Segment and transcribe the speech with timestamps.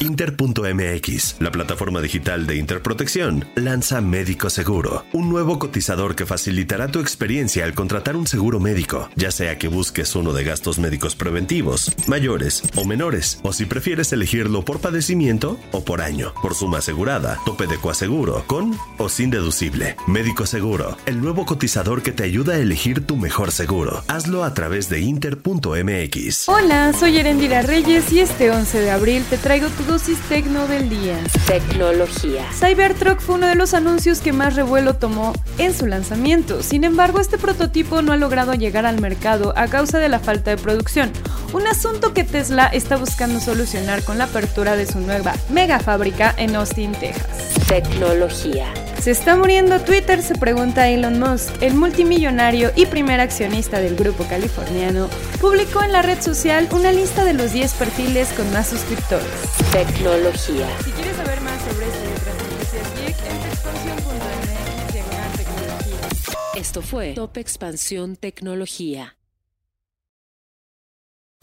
[0.00, 7.00] Inter.mx, la plataforma digital de Interprotección, lanza Médico Seguro, un nuevo cotizador que facilitará tu
[7.00, 11.94] experiencia al contratar un seguro médico, ya sea que busques uno de gastos médicos preventivos,
[12.06, 17.38] mayores o menores, o si prefieres elegirlo por padecimiento o por año, por suma asegurada,
[17.46, 19.96] tope de coaseguro, con o sin deducible.
[20.06, 24.02] Médico Seguro, el nuevo cotizador que te ayuda a elegir tu mejor seguro.
[24.08, 26.48] Hazlo a través de Inter.mx.
[26.48, 30.88] Hola, soy Erendira Reyes y este 11 de abril te traigo tu dosis tecno del
[30.88, 31.16] día.
[31.46, 32.44] Tecnología.
[32.52, 36.62] Cybertruck fue uno de los anuncios que más revuelo tomó en su lanzamiento.
[36.62, 40.50] Sin embargo, este prototipo no ha logrado llegar al mercado a causa de la falta
[40.50, 41.10] de producción.
[41.52, 46.34] Un asunto que Tesla está buscando solucionar con la apertura de su nueva mega fábrica
[46.36, 47.54] en Austin, Texas.
[47.68, 48.66] Tecnología.
[49.00, 50.22] ¿Se está muriendo Twitter?
[50.22, 51.62] Se pregunta Elon Musk.
[51.62, 55.08] El multimillonario y primer accionista del grupo californiano
[55.40, 59.26] publicó en la red social una lista de los 10 perfiles con más suscriptores.
[59.72, 60.66] Tecnología.
[60.84, 66.08] Si quieres saber más sobre esto y otras noticias geek, entra a expansión.mx diagonal tecnología.
[66.56, 69.15] Esto fue Top Expansión Tecnología.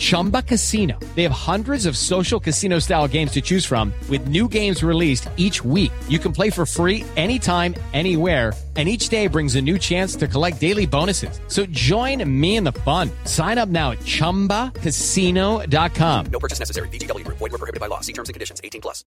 [0.00, 0.98] Chumba Casino.
[1.14, 5.28] They have hundreds of social casino style games to choose from with new games released
[5.36, 5.92] each week.
[6.08, 10.26] You can play for free anytime, anywhere and each day brings a new chance to
[10.26, 11.38] collect daily bonuses.
[11.48, 13.10] So join me in the fun.
[13.24, 16.26] Sign up now at ChumbaCasino.com.
[16.26, 16.88] No purchase necessary.
[16.88, 17.38] Group.
[17.38, 18.00] Void prohibited by law.
[18.00, 18.60] See terms and conditions.
[18.62, 19.04] 18 plus.